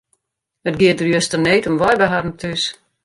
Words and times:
It 0.69 0.77
gie 0.79 0.95
der 0.97 1.09
juster 1.13 1.39
need 1.45 1.67
om 1.69 1.79
wei 1.81 1.95
by 1.99 2.07
harren 2.11 2.35
thús. 2.41 2.63